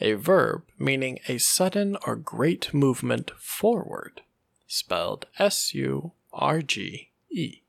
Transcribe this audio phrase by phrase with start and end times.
[0.00, 4.22] a verb meaning a sudden or great movement forward,
[4.68, 7.62] spelled S U R G E.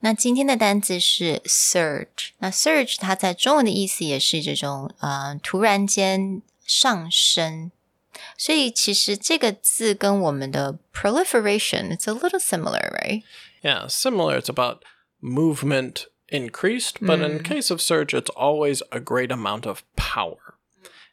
[0.00, 2.30] 那今天的单词是 surge。
[2.38, 7.72] 那 surge 它在中文的意思也是这种呃突然间上升，
[8.36, 13.22] 所以其实这个字跟我们的 proliferation it's a little similar, right?
[13.62, 14.38] Yeah, similar.
[14.38, 14.82] It's about
[15.20, 20.54] movement increased, but in case of surge, it's always a great amount of power.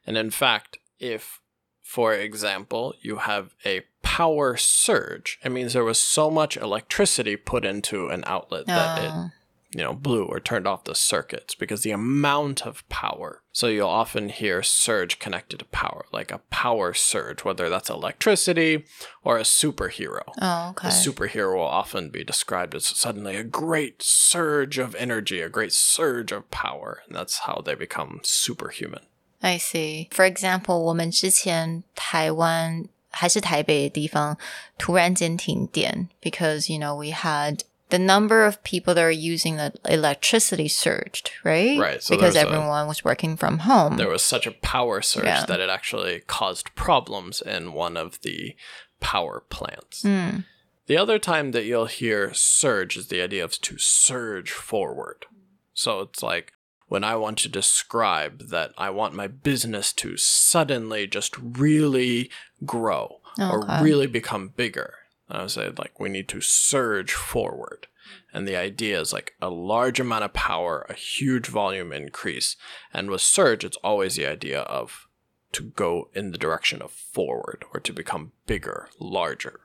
[0.08, 1.40] And in fact, if,
[1.82, 7.66] for example, you have a power surge, it means there was so much electricity put
[7.66, 9.30] into an outlet that it Oh.
[9.74, 13.42] you know, blew or turned off the circuits because the amount of power.
[13.52, 18.86] So you'll often hear surge connected to power, like a power surge, whether that's electricity
[19.22, 20.22] or a superhero.
[20.40, 20.88] Oh, okay.
[20.88, 25.74] A superhero will often be described as suddenly a great surge of energy, a great
[25.74, 29.04] surge of power, and that's how they become superhuman.
[29.41, 30.07] I see.
[30.11, 34.37] For example，我们之前台湾还是台北的地方
[34.77, 41.77] 突然间停电，because you know we had the number of people that are using the electricity surged, right?
[41.77, 43.97] Right, so because there's a- everyone was working from home.
[43.97, 45.45] There was such a power surge Yeah.
[45.45, 48.55] that it actually caused problems in one of the
[48.99, 50.01] power plants.
[50.03, 50.43] Hmm.
[50.87, 55.25] The other time that you'll hear surge is the idea of to surge forward.
[55.73, 56.53] So it's like
[56.87, 62.29] when I want to describe that I want my business to suddenly just really
[62.65, 63.49] grow Okay.
[63.49, 64.93] or really become bigger.
[65.27, 67.87] I would say like we need to surge forward.
[68.31, 72.55] And the idea is like a large amount of power, a huge volume increase.
[72.93, 75.07] And with surge, it's always the idea of
[75.53, 79.61] to go in the direction of forward or to become bigger, larger.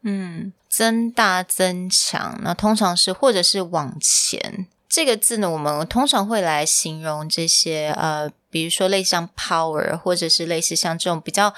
[0.68, 4.68] 增大、增强，那通常是或者是往前。
[4.92, 11.54] 这个字呢，我们通常会来形容这些呃，比如说类似像 power，或者是类似像这种比较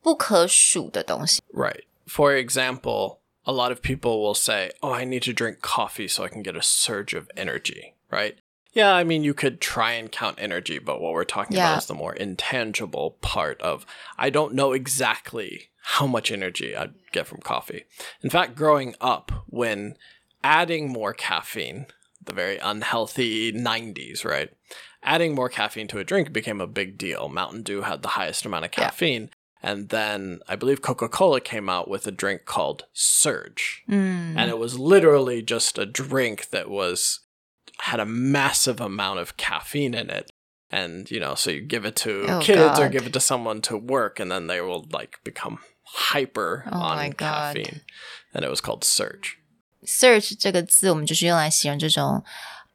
[0.00, 1.42] 不可数的东西。
[1.52, 1.84] Right.
[2.06, 6.24] For example, a lot of people will say, Oh, I need to drink coffee so
[6.24, 8.36] I can get a surge of energy, right?
[8.72, 11.72] Yeah, I mean, you could try and count energy, but what we're talking Yeah.
[11.72, 13.84] about is the more intangible part of
[14.16, 17.84] I don't know exactly how much energy I'd get from coffee.
[18.22, 19.96] In fact, growing up, when
[20.42, 21.86] adding more caffeine,
[22.23, 24.49] the very unhealthy 90s, right?
[25.03, 27.27] Adding more caffeine to a drink became a big deal.
[27.29, 28.85] Mountain Dew had the highest amount of Yeah.
[28.85, 29.29] caffeine.
[29.63, 33.83] And then I believe Coca Cola came out with a drink called Surge.
[33.89, 34.35] Mm.
[34.37, 37.19] And it was literally just a drink that was
[37.79, 40.31] had a massive amount of caffeine in it.
[40.71, 43.61] And, you know, so you give it to Oh, kids or give it to someone
[43.63, 47.55] to work, and then they will like become hyper Oh on God.
[47.55, 47.81] caffeine.
[48.33, 49.37] And it was called Surge
[49.85, 52.23] surge 这个字，我们就是用来形容这种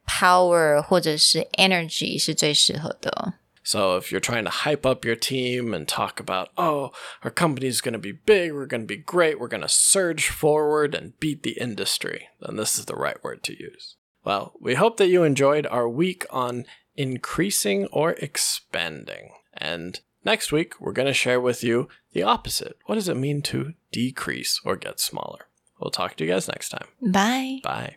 [0.05, 3.33] power 或者是 energy 是最适合的。
[3.63, 7.81] So if you're trying to hype up your team and talk about, oh, our company is
[7.81, 11.19] going to be big, we're going to be great, we're going to surge forward and
[11.19, 13.97] beat the industry, then this is the right word to use.
[14.23, 16.63] Well, we hope that you enjoyed our week on
[16.95, 19.31] increasing or expanding.
[19.53, 22.77] And next week, we're going to share with you the opposite.
[22.85, 25.46] What does it mean to decrease or get smaller?
[25.79, 26.87] We'll talk to you guys next time.
[27.01, 27.59] Bye.
[27.63, 27.95] Bye.